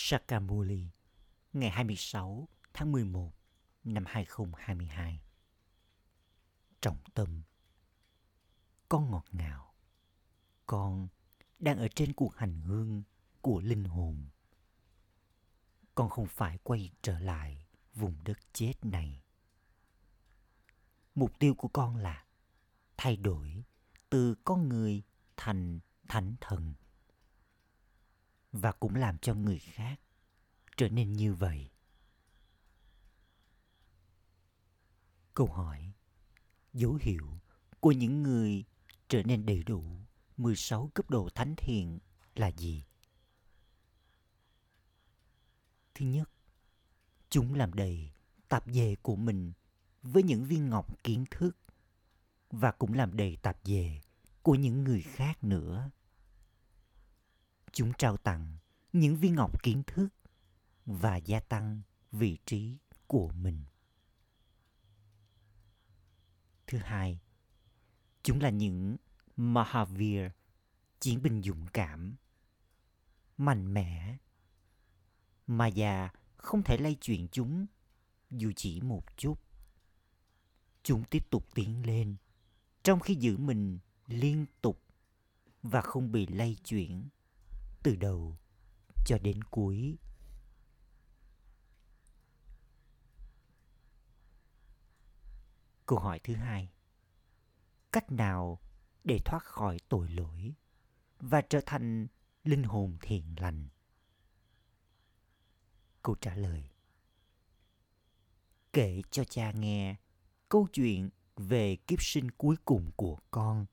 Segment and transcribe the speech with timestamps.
[0.00, 0.90] Sakamuli
[1.52, 3.32] ngày 26 tháng 11
[3.84, 5.22] năm 2022.
[6.80, 7.42] Trọng tâm,
[8.88, 9.74] Con ngọt ngào
[10.66, 11.08] Con
[11.58, 13.02] đang ở trên cuộc hành hương
[13.40, 14.28] của linh hồn.
[15.94, 19.22] Con không phải quay trở lại vùng đất chết này.
[21.14, 22.24] Mục tiêu của con là
[22.96, 23.64] thay đổi
[24.10, 25.02] từ con người
[25.36, 26.74] thành thánh thần
[28.52, 30.00] và cũng làm cho người khác
[30.76, 31.70] trở nên như vậy.
[35.34, 35.92] Câu hỏi
[36.72, 37.38] Dấu hiệu
[37.80, 38.64] của những người
[39.08, 39.84] trở nên đầy đủ
[40.36, 41.98] 16 cấp độ thánh thiện
[42.34, 42.84] là gì?
[45.94, 46.30] Thứ nhất,
[47.30, 48.12] chúng làm đầy
[48.48, 49.52] tạp dề của mình
[50.02, 51.56] với những viên ngọc kiến thức
[52.50, 54.00] và cũng làm đầy tạp dề
[54.42, 55.90] của những người khác nữa.
[57.72, 58.56] Chúng trao tặng
[58.92, 60.08] những viên ngọc kiến thức
[60.86, 61.82] và gia tăng
[62.12, 63.64] vị trí của mình.
[66.66, 67.20] Thứ hai,
[68.22, 68.96] chúng là những
[69.36, 70.20] Mahavir,
[71.00, 72.16] chiến binh dũng cảm,
[73.36, 74.16] mạnh mẽ.
[75.46, 77.66] Mà già không thể lay chuyển chúng
[78.30, 79.34] dù chỉ một chút.
[80.82, 82.16] Chúng tiếp tục tiến lên
[82.82, 84.82] trong khi giữ mình liên tục
[85.62, 87.08] và không bị lay chuyển
[87.88, 88.38] từ đầu
[89.04, 89.98] cho đến cuối.
[95.86, 96.72] Câu hỏi thứ hai.
[97.92, 98.60] Cách nào
[99.04, 100.54] để thoát khỏi tội lỗi
[101.20, 102.06] và trở thành
[102.44, 103.68] linh hồn thiện lành?
[106.02, 106.70] Câu trả lời.
[108.72, 109.96] Kể cho cha nghe
[110.48, 113.66] câu chuyện về kiếp sinh cuối cùng của con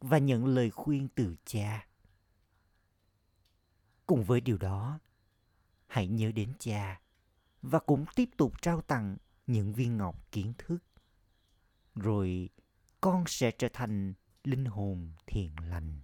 [0.00, 1.87] và nhận lời khuyên từ cha.
[4.08, 4.98] Cùng với điều đó,
[5.86, 7.00] hãy nhớ đến cha
[7.62, 10.78] và cũng tiếp tục trao tặng những viên ngọc kiến thức.
[11.94, 12.48] Rồi
[13.00, 16.00] con sẽ trở thành linh hồn thiện lành.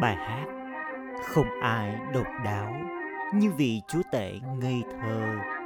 [0.00, 0.46] Bài hát
[1.24, 2.72] Không ai độc đáo
[3.34, 5.59] như vị chúa tể ngây thơ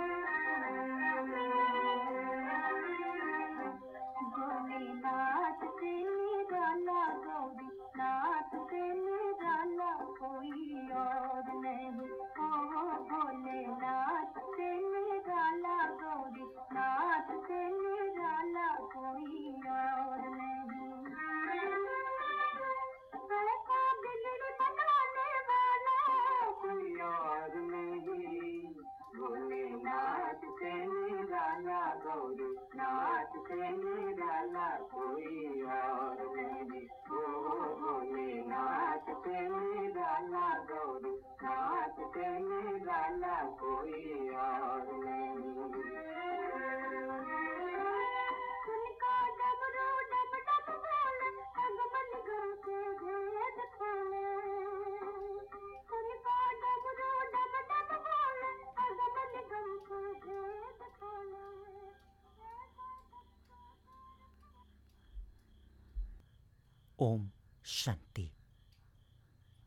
[67.05, 67.29] Om
[67.63, 68.31] Shanti.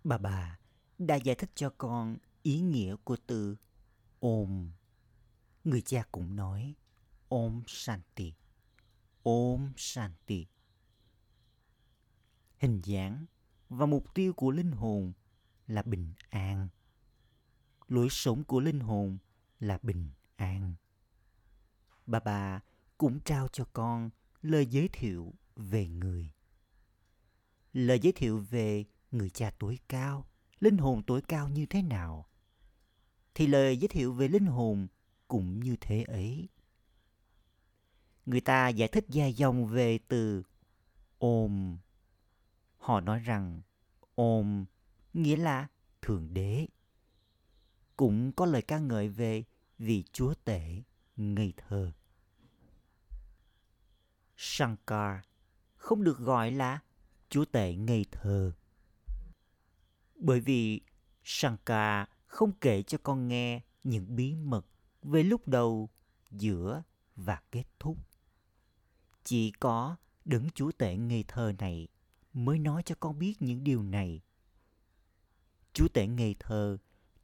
[0.03, 0.59] Bà bà
[0.97, 3.55] đã giải thích cho con ý nghĩa của từ
[4.19, 4.71] Om.
[5.63, 6.75] Người cha cũng nói
[7.29, 8.33] Om Shanti.
[9.23, 10.45] Om Shanti.
[12.57, 13.25] Hình dáng
[13.69, 15.13] và mục tiêu của linh hồn
[15.67, 16.67] là bình an.
[17.87, 19.17] Lối sống của linh hồn
[19.59, 20.75] là bình an.
[22.05, 22.59] Bà bà
[22.97, 24.09] cũng trao cho con
[24.41, 26.31] lời giới thiệu về người
[27.73, 30.28] lời giới thiệu về người cha tối cao,
[30.59, 32.28] linh hồn tối cao như thế nào,
[33.35, 34.88] thì lời giới thiệu về linh hồn
[35.28, 36.50] cũng như thế ấy.
[38.25, 40.43] Người ta giải thích dài dòng về từ
[41.17, 41.78] ôm.
[42.78, 43.61] Họ nói rằng
[44.16, 44.66] ôm
[45.14, 45.67] nghĩa là
[46.02, 46.67] thượng đế.
[47.97, 49.43] Cũng có lời ca ngợi về
[49.78, 50.81] vị chúa tể
[51.16, 51.91] ngây thơ.
[54.35, 55.19] Shankar
[55.75, 56.79] không được gọi là
[57.29, 58.52] chúa tể ngây thơ.
[60.16, 60.82] Bởi vì
[61.24, 64.66] Shankar không kể cho con nghe những bí mật
[65.03, 65.90] về lúc đầu,
[66.32, 66.84] giữa
[67.16, 67.97] và kết thúc.
[69.24, 69.96] Chỉ có
[70.26, 71.88] đấng chúa tể ngây thơ này
[72.34, 74.22] mới nói cho con biết những điều này.
[75.74, 76.78] Chúa tể ngây thơ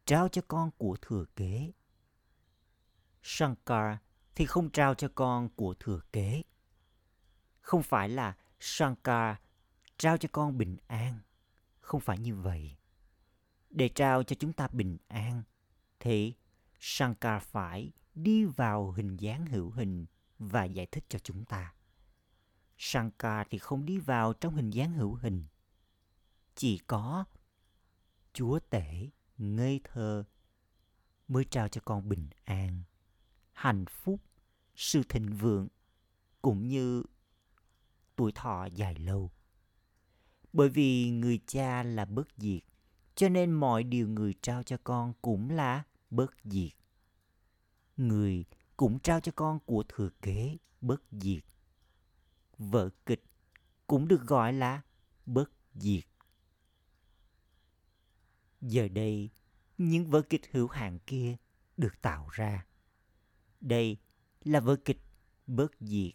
[0.05, 1.71] trao cho con của thừa kế.
[3.21, 3.97] Shankar
[4.35, 6.41] thì không trao cho con của thừa kế.
[7.61, 9.35] Không phải là Shankar
[9.97, 11.19] trao cho con bình an.
[11.79, 12.77] Không phải như vậy.
[13.69, 15.43] Để trao cho chúng ta bình an,
[15.99, 16.33] thì
[16.79, 20.05] Shankar phải đi vào hình dáng hữu hình
[20.39, 21.73] và giải thích cho chúng ta.
[22.77, 25.45] Shankar thì không đi vào trong hình dáng hữu hình.
[26.55, 27.25] Chỉ có
[28.33, 30.23] chúa tể, ngây thơ
[31.27, 32.83] mới trao cho con bình an,
[33.51, 34.21] hạnh phúc,
[34.75, 35.67] sự thịnh vượng
[36.41, 37.03] cũng như
[38.15, 39.31] tuổi thọ dài lâu.
[40.53, 42.63] Bởi vì người cha là bất diệt,
[43.15, 46.71] cho nên mọi điều người trao cho con cũng là bất diệt.
[47.97, 48.45] Người
[48.77, 51.43] cũng trao cho con của thừa kế bất diệt.
[52.57, 53.23] Vở kịch
[53.87, 54.81] cũng được gọi là
[55.25, 56.03] bất diệt.
[58.61, 59.29] Giờ đây,
[59.77, 61.35] những vở kịch hữu hạn kia
[61.77, 62.65] được tạo ra.
[63.61, 63.97] Đây
[64.43, 65.01] là vở kịch
[65.47, 66.13] bất diệt,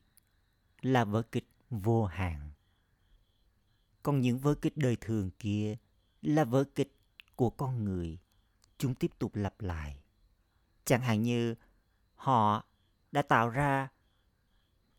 [0.82, 2.50] là vở kịch vô hạn.
[4.08, 5.76] Còn những vở kịch đời thường kia
[6.22, 6.96] là vở kịch
[7.36, 8.18] của con người.
[8.78, 10.02] Chúng tiếp tục lặp lại.
[10.84, 11.54] Chẳng hạn như
[12.14, 12.64] họ
[13.12, 13.88] đã tạo ra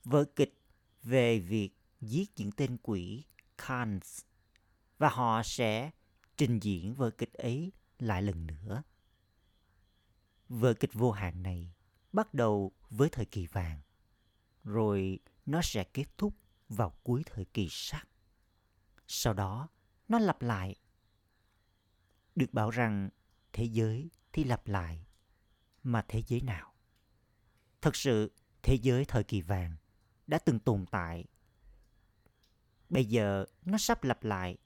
[0.04, 0.62] vở kịch
[1.04, 1.70] về việc
[2.02, 3.24] giết những tên quỷ
[3.58, 4.22] Khans
[4.98, 5.92] và họ sẽ
[6.38, 8.84] trình diễn vở kịch ấy lại lần nữa.
[10.50, 11.74] Vở kịch vô hạn này
[12.14, 13.82] bắt đầu với thời kỳ vàng,
[14.64, 16.34] rồi nó sẽ kết thúc
[16.70, 18.09] vào cuối thời kỳ sắt.
[19.12, 19.68] Sau đó,
[20.08, 20.76] nó lặp lại.
[22.36, 23.10] Được bảo rằng
[23.54, 25.06] thế giới thì lặp lại,
[25.84, 26.74] mà thế giới nào?
[27.82, 28.32] Thật sự,
[28.64, 29.76] thế giới thời kỳ vàng
[30.28, 31.26] đã từng tồn tại.
[32.90, 34.58] Bây giờ nó sắp lặp lại.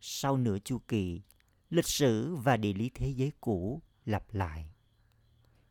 [0.00, 1.22] Sau nửa chu kỳ,
[1.70, 4.72] lịch sử và địa lý thế giới cũ lặp lại.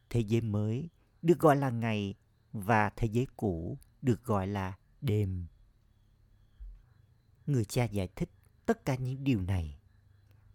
[0.10, 0.90] Thế giới mới
[1.22, 2.16] được gọi là ngày
[2.52, 5.48] và thế giới cũ được gọi là đêm.
[7.48, 8.30] Người cha giải thích
[8.66, 9.80] tất cả những điều này.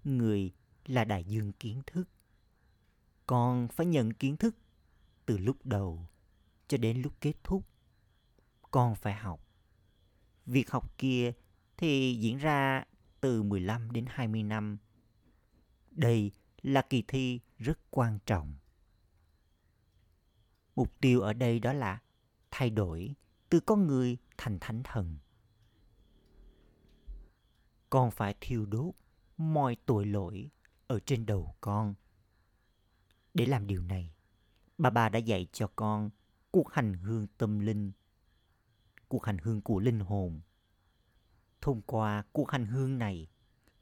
[0.04, 0.52] Người
[0.86, 2.08] là đại dương kiến thức.
[3.26, 4.56] Con phải nhận kiến thức
[5.26, 6.08] từ lúc đầu
[6.68, 7.68] cho đến lúc kết thúc.
[8.70, 9.40] Con phải học.
[10.46, 11.32] Việc học kia
[11.76, 12.84] thì diễn ra
[13.20, 14.78] từ 15 đến 20 năm.
[15.90, 16.32] Đây
[16.62, 18.54] là kỳ thi rất quan trọng.
[20.76, 22.00] Mục tiêu ở đây đó là
[22.50, 23.14] thay đổi
[23.48, 25.18] từ con người thành thánh thần.
[27.96, 28.94] Con phải thiêu đốt
[29.36, 30.50] mọi tội lỗi
[30.86, 31.94] ở trên đầu con.
[33.34, 34.14] Để làm điều này,
[34.78, 36.10] bà bà đã dạy cho con
[36.50, 37.92] cuộc hành hương tâm linh,
[39.08, 40.40] cuộc hành hương của linh hồn.
[41.60, 43.28] Thông qua cuộc hành hương này,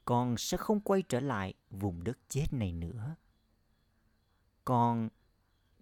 [0.05, 3.15] con sẽ không quay trở lại vùng đất chết này nữa.
[4.65, 5.09] Con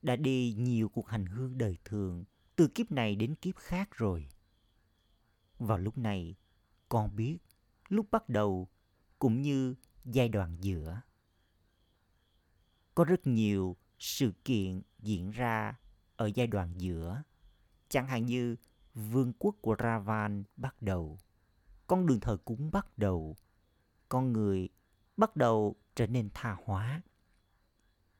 [0.01, 2.23] đã đi nhiều cuộc hành hương đời thường
[2.55, 4.29] từ kiếp này đến kiếp khác rồi.
[5.59, 6.35] Vào lúc này,
[6.89, 7.37] con biết
[7.89, 8.69] lúc bắt đầu
[9.19, 9.75] cũng như
[10.05, 11.01] giai đoạn giữa.
[12.95, 15.79] Có rất nhiều sự kiện diễn ra
[16.15, 17.23] ở giai đoạn giữa,
[17.89, 18.55] chẳng hạn như
[18.93, 21.19] vương quốc của Ravan bắt đầu,
[21.87, 23.35] con đường thờ cúng bắt đầu,
[24.09, 24.69] con người
[25.17, 27.01] bắt đầu trở nên tha hóa.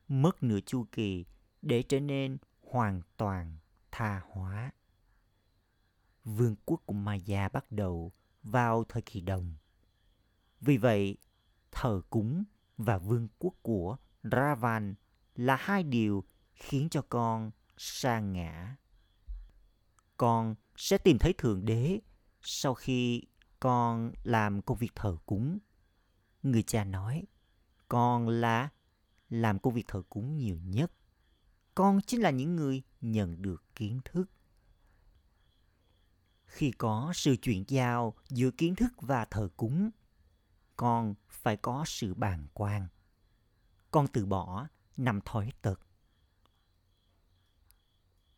[0.08, 1.24] Mất nửa chu kỳ
[1.62, 3.56] để trở nên hoàn toàn
[3.90, 4.72] tha hóa.
[6.24, 8.12] Vương quốc của Maya bắt đầu
[8.44, 9.54] vào thời kỳ đồng.
[10.60, 11.16] Vì vậy,
[11.72, 12.44] thờ cúng
[12.76, 14.94] và vương quốc của Ravan
[15.34, 18.76] là hai điều khiến cho con sa ngã.
[20.16, 22.00] Con sẽ tìm thấy Thượng Đế
[22.42, 23.22] sau khi
[23.60, 25.58] con làm công việc thờ cúng.
[26.42, 27.24] Người cha nói,
[27.88, 28.68] con là
[29.28, 30.92] làm công việc thờ cúng nhiều nhất.
[31.74, 34.30] Con chính là những người nhận được kiến thức.
[36.46, 39.90] Khi có sự chuyển giao giữa kiến thức và thờ cúng,
[40.76, 42.88] con phải có sự bàng quan.
[43.90, 45.80] Con từ bỏ năm thói tật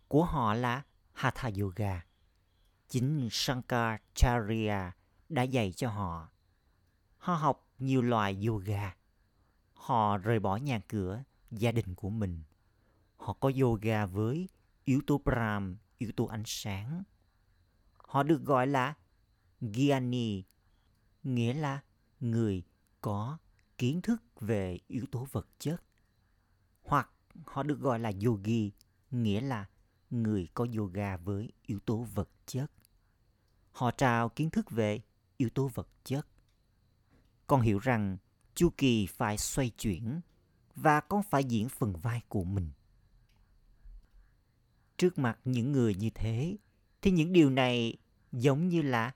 [0.09, 0.83] của họ là
[1.13, 2.05] Hatha Yoga.
[2.89, 4.93] Chính Shankaracharya
[5.29, 6.29] đã dạy cho họ.
[7.19, 8.97] Họ học nhiều loại yoga.
[9.75, 12.43] Họ rời bỏ nhà cửa, gia đình của mình.
[13.17, 14.49] Họ có yoga với
[14.85, 17.03] yếu tố Brahm, yếu tố ánh sáng.
[18.07, 18.95] Họ được gọi là
[19.61, 20.45] Gyani,
[21.23, 21.81] nghĩa là
[22.21, 22.63] người
[23.01, 23.39] có
[23.79, 25.83] kiến thức về yếu tố vật chất.
[26.83, 27.11] Hoặc
[27.45, 28.71] họ được gọi là yogi,
[29.11, 29.67] nghĩa là
[30.11, 32.71] người có yoga với yếu tố vật chất.
[33.73, 35.01] Họ trao kiến thức về
[35.37, 36.27] yếu tố vật chất.
[37.47, 38.17] Con hiểu rằng
[38.55, 40.21] chu kỳ phải xoay chuyển
[40.75, 42.71] và con phải diễn phần vai của mình.
[44.97, 46.57] trước mặt những người như thế
[47.07, 47.97] thì những điều này
[48.33, 49.15] giống như là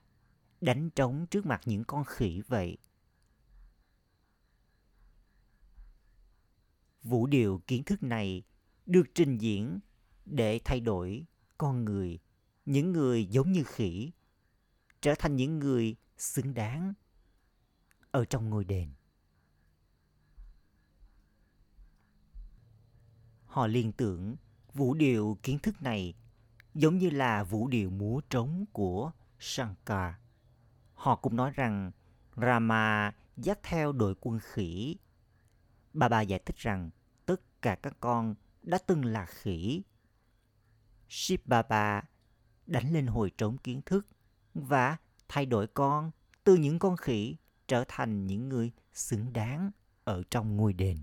[0.60, 2.78] đánh trống trước mặt những con khỉ vậy.
[7.02, 8.42] Vũ điệu kiến thức này
[8.86, 9.78] được trình diễn
[10.24, 11.24] để thay đổi
[11.58, 12.18] con người,
[12.66, 14.10] những người giống như khỉ,
[15.00, 16.94] trở thành những người xứng đáng
[18.10, 18.92] ở trong ngôi đền.
[23.44, 24.36] Họ liên tưởng
[24.74, 26.14] vũ điệu kiến thức này
[26.74, 30.14] giống như là vũ điệu múa trống của Shankar.
[30.94, 31.90] Họ cũng nói rằng
[32.36, 34.96] Rama dắt theo đội quân khỉ.
[35.92, 36.90] Bà bà giải thích rằng
[37.26, 39.82] tất cả các con đã từng là khỉ.
[41.08, 42.02] Shiv Baba
[42.66, 44.06] đánh lên hồi trống kiến thức
[44.54, 44.96] và
[45.28, 46.10] thay đổi con
[46.44, 47.36] từ những con khỉ
[47.68, 49.70] trở thành những người xứng đáng
[50.04, 50.98] ở trong ngôi đền.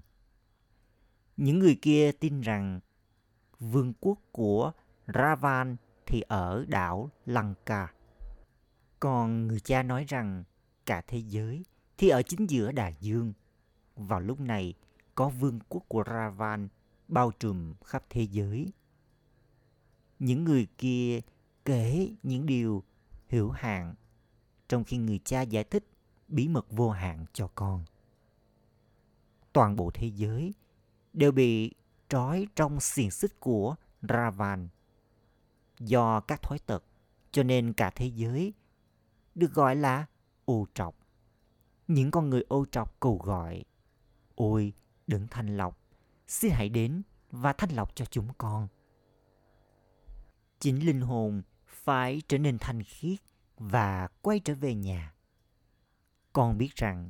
[1.38, 2.80] Những người kia tin rằng
[3.60, 4.72] vương quốc của
[5.14, 7.94] Ravan thì ở đảo Lanka.
[9.00, 10.44] Còn người cha nói rằng
[10.86, 11.66] cả thế giới
[11.98, 13.34] thì ở chính giữa đại dương.
[13.96, 14.74] Vào lúc này,
[15.16, 16.68] có vương quốc của Ravan
[17.08, 18.74] bao trùm khắp thế giới.
[20.20, 21.22] Những người kia
[21.66, 22.84] kể những điều
[23.30, 23.96] hữu hạn,
[24.70, 25.88] trong khi người cha giải thích
[26.28, 27.84] bí mật vô hạn cho con.
[29.54, 30.54] Toàn bộ thế giới
[31.14, 31.72] đều bị
[32.10, 34.68] trói trong xiềng xích của Ravan.
[35.80, 36.84] Do các thói tật,
[37.32, 38.54] cho nên cả thế giới
[39.36, 40.06] được gọi là
[40.46, 40.96] ô trọc.
[41.88, 43.64] Những con người ô trọc cầu gọi,
[44.36, 44.74] ôi
[45.08, 45.80] đừng thanh lọc,
[46.28, 48.68] xin hãy đến và thanh lọc cho chúng con.
[50.60, 53.20] Chính linh hồn phải trở nên thanh khiết
[53.58, 55.14] và quay trở về nhà.
[56.34, 57.10] Con biết rằng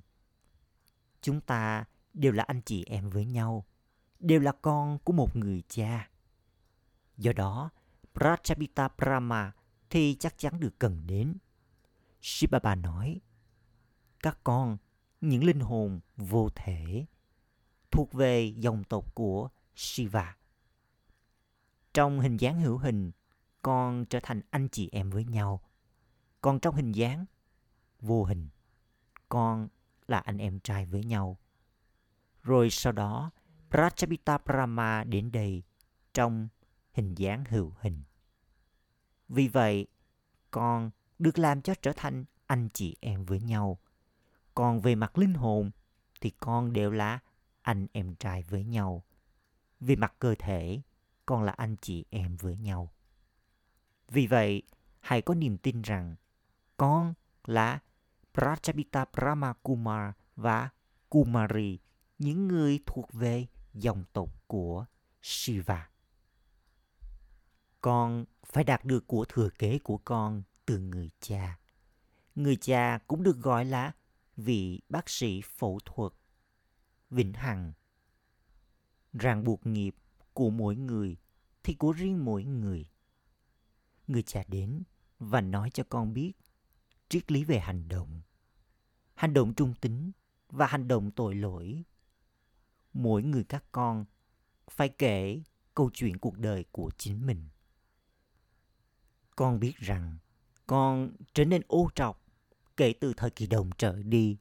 [1.21, 3.65] chúng ta đều là anh chị em với nhau,
[4.19, 6.09] đều là con của một người cha.
[7.17, 7.69] Do đó,
[8.17, 9.51] Prachapita Brahma
[9.89, 11.37] thì chắc chắn được cần đến.
[12.21, 13.21] Shibaba nói,
[14.19, 14.77] các con,
[15.21, 17.05] những linh hồn vô thể,
[17.91, 20.37] thuộc về dòng tộc của Shiva.
[21.93, 23.11] Trong hình dáng hữu hình,
[23.61, 25.61] con trở thành anh chị em với nhau.
[26.41, 27.25] Còn trong hình dáng
[27.99, 28.49] vô hình,
[29.29, 29.67] con
[30.07, 31.37] là anh em trai với nhau.
[32.43, 33.31] Rồi sau đó,
[33.69, 35.63] Prachapita Brahma đến đây
[36.13, 36.47] trong
[36.97, 38.03] hình dáng hữu hình.
[39.29, 39.87] Vì vậy,
[40.51, 43.79] con được làm cho trở thành anh chị em với nhau.
[44.55, 45.71] Còn về mặt linh hồn
[46.21, 47.19] thì con đều là
[47.61, 49.03] anh em trai với nhau.
[49.79, 50.81] Về mặt cơ thể,
[51.25, 52.93] con là anh chị em với nhau.
[54.09, 54.63] Vì vậy,
[54.99, 56.15] hãy có niềm tin rằng
[56.77, 57.13] con
[57.45, 57.79] là
[58.33, 60.69] Prajapita Brahma Kumar và
[61.09, 61.79] Kumari,
[62.19, 64.85] những người thuộc về dòng tộc của
[65.21, 65.89] Shiva.
[67.81, 71.59] Con phải đạt được của thừa kế của con từ người cha.
[72.35, 73.91] Người cha cũng được gọi là
[74.37, 76.13] vị bác sĩ phẫu thuật,
[77.09, 77.73] vĩnh hằng.
[79.13, 79.95] Ràng buộc nghiệp
[80.33, 81.17] của mỗi người
[81.63, 82.89] thì của riêng mỗi người.
[84.07, 84.83] Người cha đến
[85.19, 86.33] và nói cho con biết
[87.09, 88.21] triết lý về hành động.
[89.13, 90.11] Hành động trung tính
[90.49, 91.83] và hành động tội lỗi.
[92.93, 94.05] Mỗi người các con
[94.71, 95.41] phải kể
[95.73, 97.49] câu chuyện cuộc đời của chính mình.
[99.37, 100.17] Con biết rằng
[100.67, 102.25] con trở nên ô trọc
[102.77, 104.37] kể từ thời kỳ đồng trở đi.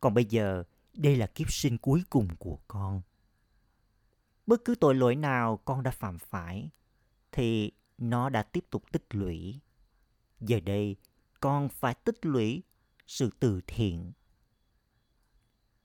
[0.00, 3.02] Còn bây giờ, đây là kiếp sinh cuối cùng của con.
[4.46, 6.70] Bất cứ tội lỗi nào con đã phạm phải,
[7.32, 9.60] thì nó đã tiếp tục tích lũy.
[10.40, 10.96] Giờ đây,
[11.40, 12.62] con phải tích lũy
[13.06, 14.12] sự từ thiện.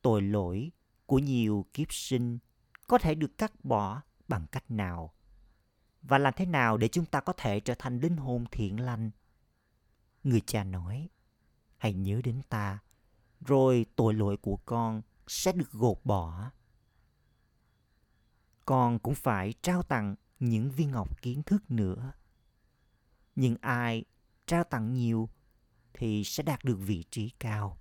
[0.01, 0.71] Tội lỗi
[1.05, 2.39] của nhiều kiếp sinh
[2.87, 5.13] có thể được cắt bỏ bằng cách nào?
[6.07, 9.11] Và làm thế nào để chúng ta có thể trở thành linh hồn thiện lành?
[10.23, 11.09] Người cha nói,
[11.77, 12.79] hãy nhớ đến ta,
[13.41, 16.51] rồi tội lỗi của con sẽ được gột bỏ.
[18.65, 22.13] Con cũng phải trao tặng những viên ngọc kiến thức nữa.
[23.35, 24.05] Nhưng ai
[24.45, 25.29] trao tặng nhiều
[25.93, 27.77] thì sẽ đạt được vị trí cao.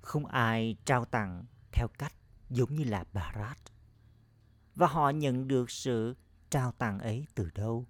[0.00, 2.12] Không ai trao tặng theo cách
[2.50, 3.58] giống như là barat
[4.74, 6.14] Và họ nhận được sự
[6.50, 7.86] trao tặng ấy từ đâu?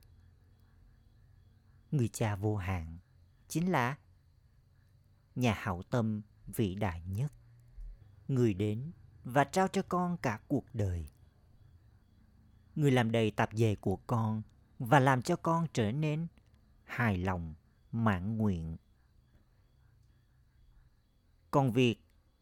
[1.91, 2.99] Người cha vô hạn
[3.49, 3.97] chính là
[5.35, 7.33] nhà hảo tâm vĩ đại nhất.
[8.29, 8.93] Người đến
[9.25, 11.07] và trao cho con cả cuộc đời.
[12.75, 14.43] Người làm đầy tạp dề của con
[14.79, 16.27] và làm cho con trở nên
[16.85, 17.55] hài lòng,
[17.93, 18.77] mãn nguyện.
[21.51, 21.97] Còn việc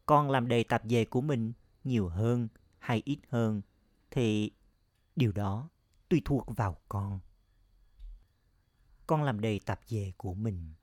[0.05, 1.53] con làm đầy tạp dề của mình
[1.83, 2.47] nhiều hơn
[2.79, 3.61] hay ít hơn
[4.11, 4.51] thì
[5.15, 5.69] điều đó
[6.09, 7.19] tùy thuộc vào con.
[9.07, 10.73] Con làm đầy tạp dề của mình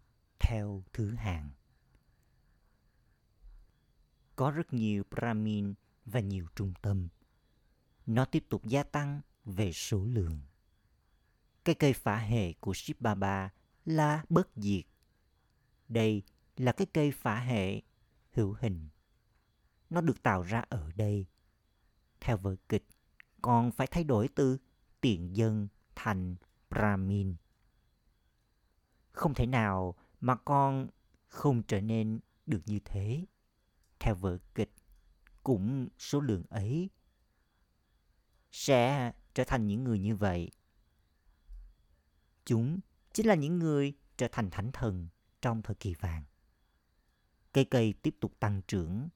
[0.40, 1.50] theo thứ hạng.
[4.36, 5.74] Có rất nhiều Brahmin
[6.04, 7.08] và nhiều trung tâm.
[8.06, 10.40] Nó tiếp tục gia tăng về số lượng.
[11.64, 13.50] Cái cây phả hệ của Ship Baba
[13.84, 14.84] là bất diệt.
[15.88, 16.22] Đây
[16.56, 17.82] là cái cây phả hệ
[18.32, 18.88] hữu hình.
[19.90, 21.26] Nó được tạo ra ở đây.
[22.20, 22.86] Theo vở kịch,
[23.42, 24.58] con phải thay đổi từ
[25.02, 26.36] tiện dân thành
[26.70, 27.34] Brahmin.
[29.12, 30.88] Không thể nào mà con
[31.28, 33.26] không trở nên được như thế.
[33.98, 34.72] Theo vở kịch,
[35.42, 36.90] cũng số lượng ấy
[38.52, 40.50] sẽ trở thành những người như vậy.
[42.44, 42.80] Chúng
[43.12, 45.08] chính là những người trở thành thánh thần
[45.42, 46.24] trong thời kỳ vàng.
[47.52, 49.08] Cây cây tiếp tục tăng trưởng.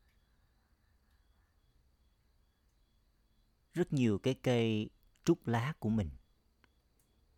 [3.72, 4.90] Rất nhiều cái cây
[5.26, 6.10] trúc lá của mình.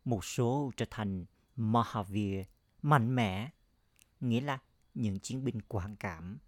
[0.05, 1.25] Một số trở thành
[1.57, 2.47] Mahavir,
[2.83, 3.51] mạnh mẽ,
[4.21, 4.59] nghĩa là
[4.95, 6.39] những chiến binh quảng cảm.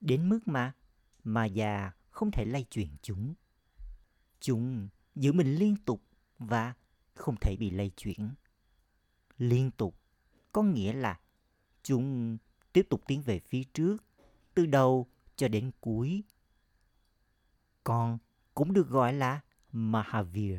[0.00, 0.72] Đến mức mà
[1.24, 3.34] mà già không thể lay chuyển chúng.
[4.40, 6.02] Chúng giữ mình liên tục
[6.38, 6.74] và
[7.14, 8.34] không thể bị lay chuyển.
[9.38, 10.00] Liên tục
[10.52, 11.20] có nghĩa là
[11.82, 12.38] chúng
[12.72, 13.96] tiếp tục tiến về phía trước,
[14.54, 15.06] từ đầu
[15.36, 16.24] cho đến cuối.
[17.84, 18.18] Còn
[18.54, 19.40] cũng được gọi là
[19.76, 20.58] Mahavir,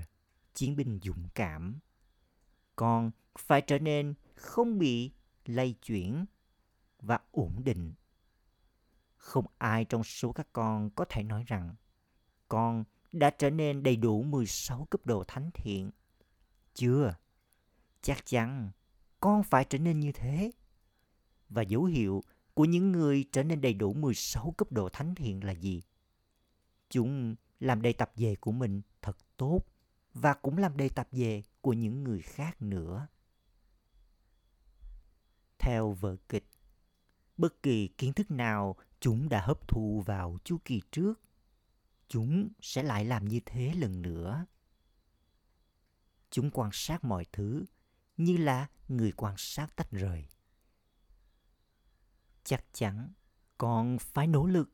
[0.54, 1.80] chiến binh dũng cảm.
[2.76, 5.12] Con phải trở nên không bị
[5.46, 6.26] lay chuyển
[7.00, 7.94] và ổn định.
[9.16, 11.76] Không ai trong số các con có thể nói rằng
[12.48, 15.92] con đã trở nên đầy đủ 16 cấp độ thánh thiện.
[16.74, 17.16] Chưa?
[18.02, 18.72] Chắc chắn
[19.20, 20.52] con phải trở nên như thế.
[21.50, 25.44] Và dấu hiệu của những người trở nên đầy đủ 16 cấp độ thánh thiện
[25.44, 25.82] là gì?
[26.90, 29.62] Chúng làm đầy tập về của mình thật tốt
[30.14, 33.08] và cũng làm đầy tập về của những người khác nữa.
[35.60, 36.50] Theo vở kịch,
[37.38, 41.22] bất kỳ kiến thức nào chúng đã hấp thu vào chu kỳ trước,
[42.08, 44.46] chúng sẽ lại làm như thế lần nữa.
[46.30, 47.66] Chúng quan sát mọi thứ
[48.18, 50.28] như là người quan sát tách rời.
[52.44, 53.14] Chắc chắn
[53.58, 54.70] con phải nỗ lực,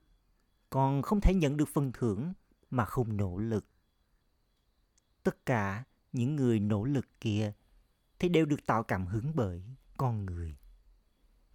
[0.69, 2.33] con không thể nhận được phần thưởng
[2.73, 3.65] mà không nỗ lực.
[5.23, 7.53] Tất cả những người nỗ lực kia
[8.19, 9.63] thì đều được tạo cảm hứng bởi
[9.97, 10.57] con người.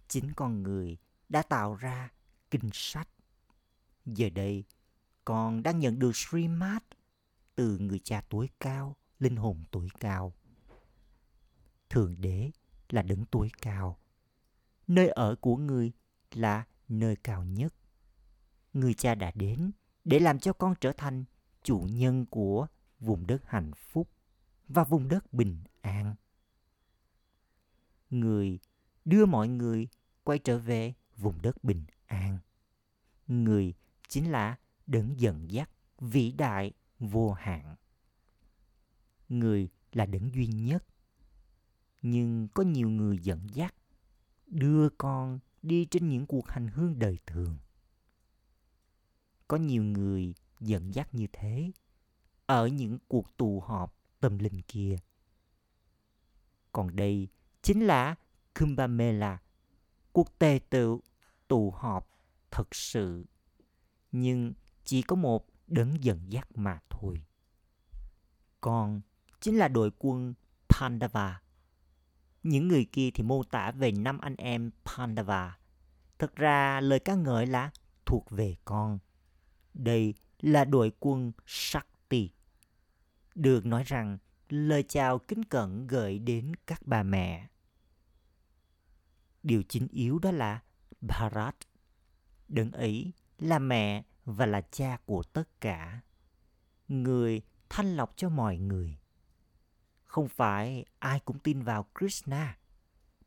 [0.07, 0.97] Chính con người
[1.29, 2.11] đã tạo ra
[2.51, 3.09] kinh sách.
[4.05, 4.63] Giờ đây,
[5.25, 6.81] con đang nhận được Srimad
[7.55, 10.33] từ người cha tối cao, linh hồn tối cao.
[11.89, 12.51] Thượng đế
[12.89, 13.99] là đứng tối cao.
[14.87, 15.91] Nơi ở của người
[16.31, 17.73] là nơi cao nhất.
[18.73, 19.71] Người cha đã đến
[20.09, 21.23] để làm cho con trở thành
[21.63, 22.67] chủ nhân của
[22.99, 24.09] vùng đất hạnh phúc
[24.67, 26.15] và vùng đất bình an.
[28.09, 28.59] Người
[29.05, 29.87] đưa mọi người
[30.23, 32.37] quay trở về vùng đất bình an.
[33.27, 33.73] Người
[34.07, 35.69] chính là đấng dẫn dắt
[35.99, 37.75] vĩ đại vô hạn.
[39.29, 40.85] Người là đấng duy nhất.
[42.01, 43.75] Nhưng có nhiều người dẫn dắt
[44.47, 47.57] đưa con đi trên những cuộc hành hương đời thường.
[49.49, 51.71] Có nhiều người dẫn dắt như thế
[52.45, 54.95] ở những cuộc tụ họp tâm linh kia.
[56.71, 57.27] Còn đây
[57.61, 58.15] chính là
[58.59, 59.37] Kumbh Mela,
[60.11, 61.01] cuộc tề tựu
[61.47, 62.09] tụ họp
[62.51, 63.25] thật sự.
[64.11, 67.25] Nhưng chỉ có một đấng dẫn dắt mà thôi.
[68.61, 69.01] Còn
[69.39, 70.33] chính là đội quân
[70.69, 71.41] Pandava.
[72.43, 75.57] Những người kia thì mô tả về năm anh em Pandava.
[76.19, 77.71] Thật ra lời ca ngợi là
[78.05, 78.99] thuộc về con.
[79.83, 82.29] Đây là đội quân Shakti.
[83.35, 84.17] Được nói rằng
[84.49, 87.47] lời chào kính cẩn gửi đến các bà mẹ.
[89.43, 90.61] Điều chính yếu đó là
[91.01, 91.55] Bharat.
[92.47, 96.01] Đấng ấy là mẹ và là cha của tất cả.
[96.87, 98.97] Người thanh lọc cho mọi người.
[100.03, 102.57] Không phải ai cũng tin vào Krishna,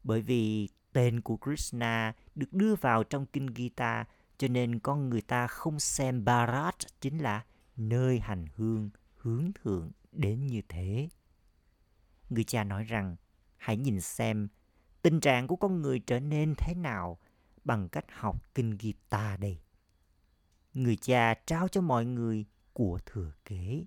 [0.02, 4.04] bởi vì tên của Krishna được đưa vào trong kinh Gita
[4.42, 7.44] cho nên con người ta không xem Bharat chính là
[7.76, 11.08] nơi hành hương, hướng thượng đến như thế.
[12.30, 13.16] Người cha nói rằng,
[13.56, 14.48] hãy nhìn xem
[15.02, 17.18] tình trạng của con người trở nên thế nào
[17.64, 19.58] bằng cách học kinh Gita đây.
[20.74, 23.84] Người cha trao cho mọi người của thừa kế.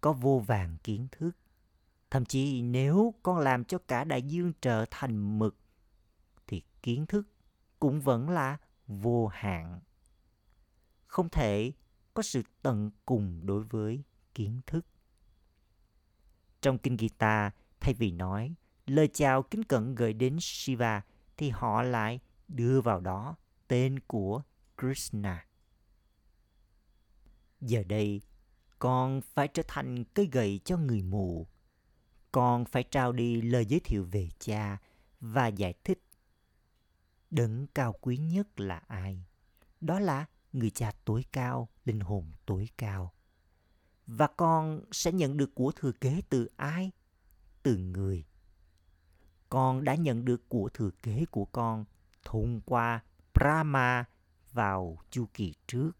[0.00, 1.30] Có vô vàng kiến thức.
[2.10, 5.56] Thậm chí nếu con làm cho cả đại dương trở thành mực
[6.82, 7.28] kiến thức
[7.80, 9.80] cũng vẫn là vô hạn.
[11.06, 11.72] Không thể
[12.14, 14.02] có sự tận cùng đối với
[14.34, 14.86] kiến thức.
[16.60, 18.54] Trong kinh Gita, thay vì nói
[18.86, 21.02] lời chào kính cẩn gửi đến Shiva
[21.36, 23.36] thì họ lại đưa vào đó
[23.68, 24.42] tên của
[24.78, 25.46] Krishna.
[27.60, 28.22] Giờ đây,
[28.78, 31.46] con phải trở thành cây gậy cho người mù.
[32.32, 34.78] Con phải trao đi lời giới thiệu về cha
[35.20, 36.02] và giải thích.
[37.30, 39.26] Đấng cao quý nhất là ai?
[39.80, 43.12] Đó là người cha tối cao, linh hồn tối cao.
[44.06, 46.92] Và con sẽ nhận được của thừa kế từ ai?
[47.62, 48.24] Từ người.
[49.48, 51.84] Con đã nhận được của thừa kế của con
[52.24, 54.04] thông qua Brahma
[54.52, 55.92] vào chu kỳ trước.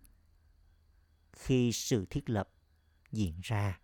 [1.33, 2.49] Khi sự thiết lập
[3.13, 3.81] diễn ra,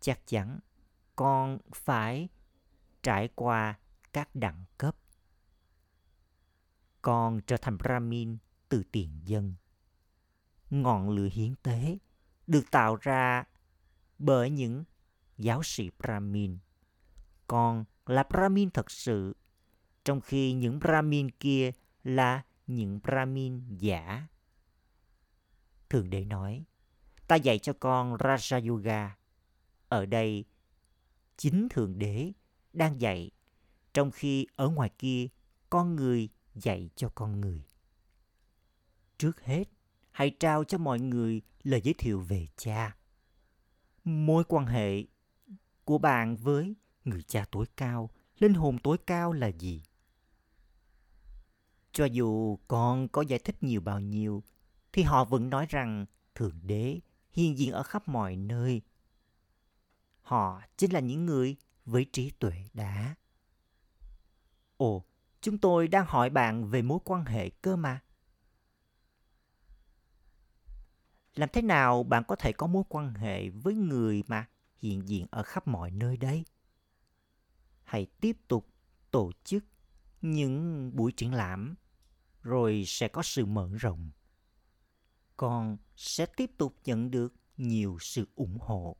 [0.00, 0.60] chắc chắn
[1.16, 2.28] con phải
[3.02, 3.78] trải qua
[4.12, 4.96] các đẳng cấp.
[7.08, 8.36] Con trở thành Brahmin
[8.68, 9.54] từ tiền dân.
[10.70, 11.98] Ngọn lửa hiến tế
[12.46, 13.44] được tạo ra
[14.18, 14.84] bởi những
[15.38, 16.58] giáo sĩ Brahmin.
[17.46, 19.36] Con là Brahmin thật sự,
[20.04, 21.70] trong khi những Brahmin kia
[22.04, 24.26] là những Brahmin giả.
[25.90, 26.64] Thường đế nói,
[27.28, 29.16] ta dạy cho con Raja Yoga.
[29.88, 30.44] Ở đây,
[31.36, 32.32] chính Thượng Đế
[32.72, 33.30] đang dạy,
[33.94, 35.26] trong khi ở ngoài kia,
[35.70, 36.28] con người
[36.62, 37.64] dạy cho con người.
[39.18, 39.64] Trước hết,
[40.10, 42.96] hãy trao cho mọi người lời giới thiệu về cha.
[44.04, 45.04] Mối quan hệ
[45.84, 49.82] của bạn với người cha tối cao, linh hồn tối cao là gì?
[51.92, 54.42] Cho dù con có giải thích nhiều bao nhiêu,
[54.92, 58.82] thì họ vẫn nói rằng Thượng Đế hiện diện ở khắp mọi nơi.
[60.22, 63.14] Họ chính là những người với trí tuệ đá.
[64.76, 65.04] Ồ,
[65.40, 68.02] chúng tôi đang hỏi bạn về mối quan hệ cơ mà.
[71.34, 74.48] Làm thế nào bạn có thể có mối quan hệ với người mà
[74.78, 76.44] hiện diện ở khắp mọi nơi đây?
[77.84, 78.68] Hãy tiếp tục
[79.10, 79.64] tổ chức
[80.22, 81.74] những buổi triển lãm,
[82.42, 84.10] rồi sẽ có sự mở rộng.
[85.36, 88.96] Con sẽ tiếp tục nhận được nhiều sự ủng hộ.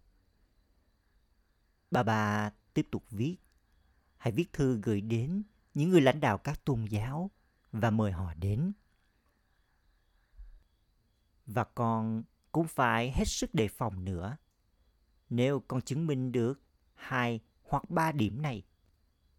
[1.91, 3.37] Bà bà tiếp tục viết.
[4.17, 5.43] Hãy viết thư gửi đến
[5.79, 7.31] những người lãnh đạo các tôn giáo
[7.73, 8.73] và mời họ đến.
[11.47, 14.37] Và con cũng phải hết sức đề phòng nữa.
[15.31, 16.63] Nếu con chứng minh được
[16.95, 18.63] hai hoặc ba điểm này,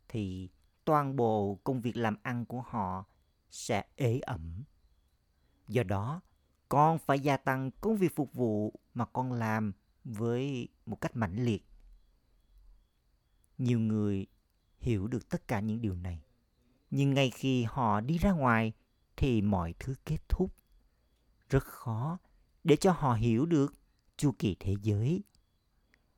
[0.07, 0.49] thì
[0.85, 3.05] toàn bộ công việc làm ăn của họ
[3.49, 4.63] sẽ ế ẩm.
[5.67, 6.21] Do đó,
[6.69, 9.73] con phải gia tăng công việc phục vụ mà con làm
[10.03, 11.65] với một cách mãnh liệt.
[13.57, 14.27] Nhiều người
[14.77, 16.28] hiểu được tất cả những điều này.
[16.91, 18.73] Nhưng ngay khi họ đi ra ngoài
[19.17, 20.53] thì mọi thứ kết thúc.
[21.49, 22.17] Rất khó
[22.63, 23.73] để cho họ hiểu được
[24.17, 25.23] chu kỳ thế giới.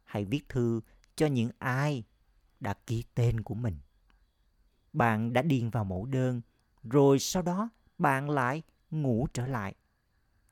[0.04, 0.82] Hãy viết thư
[1.16, 2.04] cho những ai
[2.60, 3.78] đã ký tên của mình.
[4.94, 6.42] Bạn đã điền vào mẫu đơn,
[6.84, 9.76] rồi sau đó bạn lại ngủ trở lại.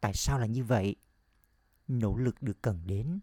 [0.02, 0.96] Tại sao là như vậy?
[1.88, 3.20] Nỗ lực được cần đến.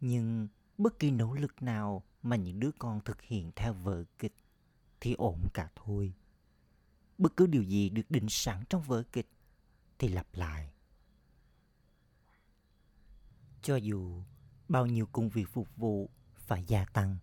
[0.00, 0.48] Nhưng
[0.78, 4.34] bất kỳ nỗ lực nào mà những đứa con thực hiện theo vở kịch
[5.00, 6.12] thì ổn cả thôi.
[7.18, 9.28] Bất cứ điều gì được định sẵn trong vở kịch
[9.98, 10.72] thì lặp lại.
[13.62, 14.22] Cho dù
[14.68, 17.16] bao nhiêu công việc phục vụ phải gia tăng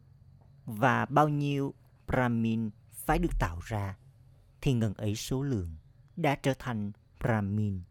[0.65, 1.73] và bao nhiêu
[2.07, 3.97] Brahmin phải được tạo ra
[4.61, 5.75] thì ngần ấy số lượng
[6.15, 7.81] đã trở thành Brahmin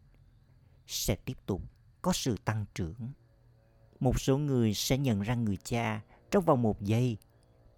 [0.87, 1.61] sẽ tiếp tục
[2.01, 3.11] có sự tăng trưởng.
[3.99, 7.17] Một số người sẽ nhận ra người cha trong vòng một giây,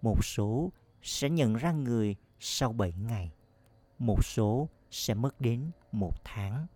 [0.02, 3.32] một số sẽ nhận ra người sau bảy ngày,
[3.98, 6.66] một số sẽ mất đến một tháng.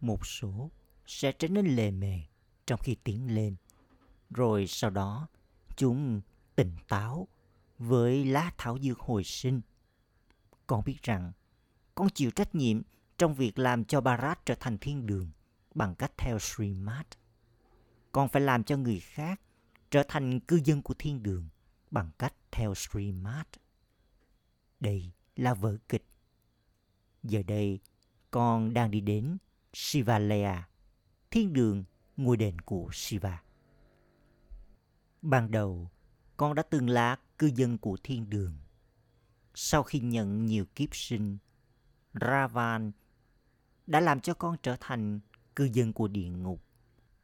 [0.00, 0.70] Một số
[1.06, 2.20] sẽ trở nên lề mề
[2.66, 3.56] trong khi tiến lên,
[4.30, 5.28] rồi sau đó
[5.76, 6.20] chúng
[6.56, 7.28] tỉnh táo
[7.78, 9.60] với lá thảo dược hồi sinh
[10.66, 11.32] con biết rằng
[11.94, 12.82] con chịu trách nhiệm
[13.18, 15.30] trong việc làm cho Barat trở thành thiên đường
[15.74, 17.06] bằng cách theo Srimad.
[18.12, 19.40] Con phải làm cho người khác
[19.90, 21.48] trở thành cư dân của thiên đường
[21.92, 23.48] bằng cách theo streamart
[24.80, 26.06] Đây là vở kịch.
[27.22, 27.80] Giờ đây,
[28.30, 29.38] con đang đi đến
[29.72, 30.68] Shivalaya,
[31.30, 31.84] thiên đường
[32.16, 33.42] ngôi đền của Shiva.
[35.22, 35.90] Ban đầu,
[36.36, 38.56] con đã từng là cư dân của thiên đường
[39.54, 41.38] sau khi nhận nhiều kiếp sinh,
[42.20, 42.92] Ravan
[43.86, 45.20] đã làm cho con trở thành
[45.56, 46.62] cư dân của địa ngục.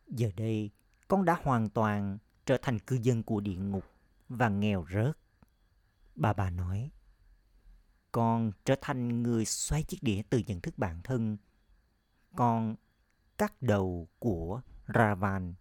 [0.07, 0.71] Giờ đây,
[1.09, 3.85] con đã hoàn toàn trở thành cư dân của địa ngục
[4.29, 5.19] và nghèo rớt.
[6.15, 6.91] Bà bà nói,
[8.13, 11.37] con trở thành người xoay chiếc đĩa từ nhận thức bản thân.
[12.37, 12.77] Con
[13.39, 14.61] cắt đầu của
[14.95, 15.55] Ravan,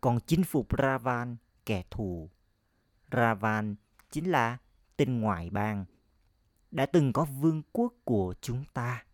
[0.00, 2.30] Con chinh phục Ravan, kẻ thù.
[3.12, 3.76] Ravan
[4.10, 4.58] chính là
[4.96, 5.84] tên ngoại bang,
[6.70, 9.04] đã từng có vương quốc của chúng ta.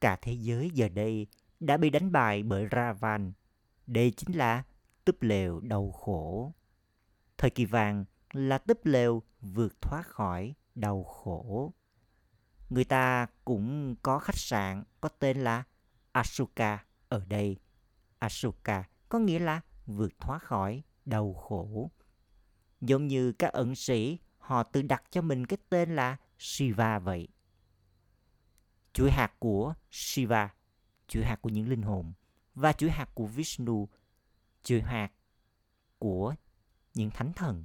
[0.00, 1.26] Cả thế giới giờ đây
[1.60, 3.32] đã bị đánh bại bởi Ravan.
[3.86, 4.62] Đây chính là
[5.04, 6.52] túp lều đau khổ.
[7.44, 11.72] Thời kỳ vàng là túp lều vượt thoát khỏi đau khổ.
[12.70, 15.64] Người ta cũng có khách sạn có tên là
[16.12, 17.56] Asuka ở đây.
[18.18, 21.90] Asuka có nghĩa là vượt thoát khỏi đau khổ.
[22.80, 27.28] Giống như các ẩn sĩ, họ tự đặt cho mình cái tên là Shiva vậy.
[28.92, 30.54] Chuỗi hạt của Shiva,
[31.08, 32.12] chuỗi hạt của những linh hồn,
[32.54, 33.88] và chuỗi hạt của Vishnu,
[34.62, 35.10] chuỗi hạt
[35.98, 36.34] của
[36.94, 37.64] những thánh thần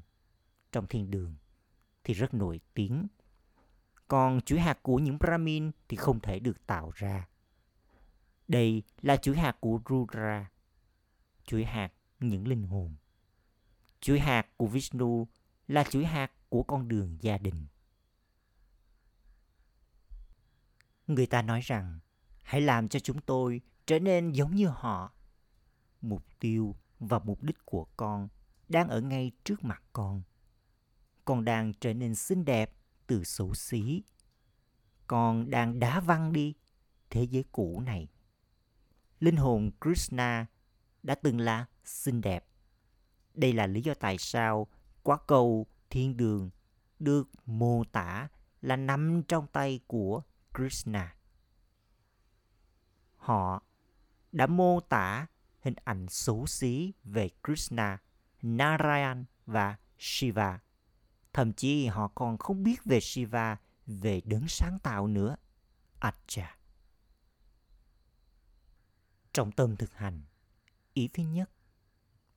[0.72, 1.36] trong thiên đường
[2.04, 3.08] thì rất nổi tiếng.
[4.08, 7.28] Còn chuỗi hạt của những Brahmin thì không thể được tạo ra.
[8.48, 10.52] Đây là chuỗi hạt của Rudra,
[11.44, 12.96] chuỗi hạt những linh hồn.
[14.02, 15.28] Chuỗi hạt của Vishnu
[15.68, 17.68] là chuỗi hạt của con đường gia đình.
[21.08, 22.00] Người ta nói rằng
[22.44, 25.13] hãy làm cho chúng tôi trở nên giống như họ.
[26.02, 28.28] Mục tiêu và mục đích của con
[28.69, 30.21] đang ở ngay trước mặt con.
[31.25, 32.73] Con đang trở nên xinh đẹp
[33.08, 34.03] từ xấu xí.
[35.08, 36.55] Con đang đá văng đi
[37.10, 38.08] thế giới cũ này.
[39.19, 40.45] Linh hồn Krishna
[41.03, 42.45] đã từng là xinh đẹp.
[43.34, 44.67] Đây là lý do tại sao
[45.03, 46.49] quả cầu thiên đường
[46.99, 48.27] được mô tả
[48.62, 50.21] là nằm trong tay của
[50.55, 51.15] Krishna.
[53.15, 53.63] Họ
[54.32, 55.27] đã mô tả
[55.62, 57.97] hình ảnh xấu xí về Krishna,
[58.41, 60.60] Narayan và Shiva.
[61.34, 65.36] Thậm chí họ còn không biết về Shiva, về đấng sáng tạo nữa.
[65.99, 66.58] Acha.
[69.34, 70.21] Trọng tâm thực hành.
[70.93, 71.52] Ý thứ nhất,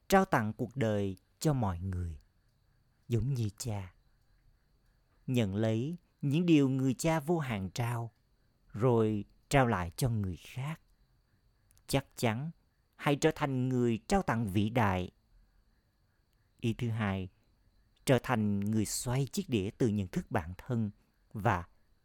[0.09, 2.21] trao tặng cuộc đời cho mọi người,
[3.09, 3.95] giống như cha.
[5.27, 8.13] Nhận lấy những điều người cha vô hạn trao,
[8.73, 10.81] rồi trao lại cho người khác.
[11.87, 12.51] Chắc chắn
[12.97, 15.11] hãy trở thành người trao tặng vĩ đại.
[16.63, 17.29] Ý thứ hai,
[18.05, 20.91] trở thành người xoay chiếc đĩa từ nhận thức bản thân
[21.33, 21.65] và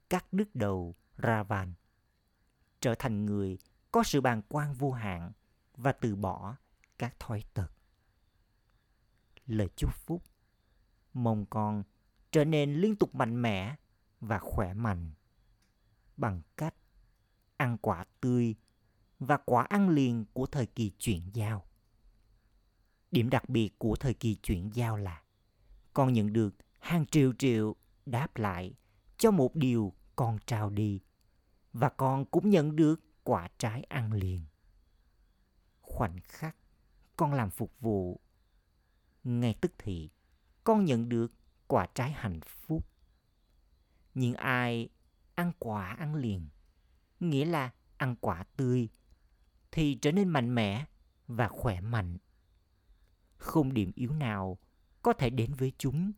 [0.10, 1.74] cắt đứt đầu ravan.
[2.80, 3.58] Trở thành người
[3.92, 5.32] có sự bàn quan vô hạn
[5.76, 6.56] và từ bỏ
[6.98, 7.72] các thói tật.
[9.46, 10.24] Lời chúc phúc
[11.14, 11.84] mong con
[12.32, 13.76] trở nên liên tục mạnh mẽ
[14.20, 15.12] và khỏe mạnh
[16.18, 16.76] bằng cách
[17.58, 18.56] ăn quả tươi
[19.20, 21.66] và quả ăn liền của thời kỳ chuyển giao.
[23.12, 25.22] Điểm đặc biệt của thời kỳ chuyển giao là
[25.94, 28.74] con nhận được hàng triệu triệu đáp lại
[29.18, 31.02] cho một điều con trao đi
[31.74, 34.42] và con cũng nhận được quả trái ăn liền.
[35.82, 36.56] Khoảnh khắc
[37.18, 38.22] con làm phục vụ,
[39.24, 40.10] ngay tức thì
[40.64, 41.32] con nhận được
[41.68, 42.90] quả trái hạnh phúc.
[44.14, 44.90] Nhưng ai
[45.36, 46.48] ăn quả ăn liền,
[47.20, 48.90] nghĩa là ăn quả tươi,
[49.72, 50.86] thì trở nên mạnh mẽ
[51.28, 52.18] và khỏe mạnh.
[53.38, 54.58] Không điểm yếu nào
[55.02, 56.12] có thể đến với chúng.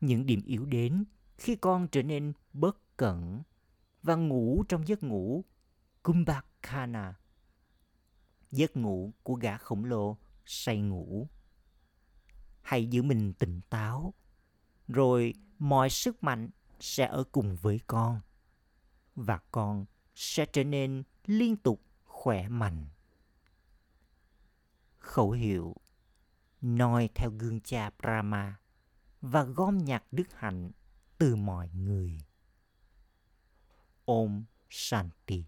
[0.00, 1.04] Những điểm yếu đến
[1.38, 3.42] khi con trở nên bất cẩn
[4.02, 5.44] và ngủ trong giấc ngủ
[6.02, 7.14] Kumbhakana,
[8.50, 11.28] giấc ngủ của gã khổng lồ say ngủ.
[12.62, 14.14] Hãy giữ mình tỉnh táo,
[14.88, 18.20] rồi mọi sức mạnh sẽ ở cùng với con
[19.16, 22.86] và con sẽ trở nên liên tục khỏe mạnh.
[24.98, 25.76] Khẩu hiệu
[26.60, 28.56] noi theo gương cha Brahma
[29.20, 30.70] và gom nhặt đức hạnh
[31.18, 32.18] từ mọi người.
[34.04, 35.44] Om Shanti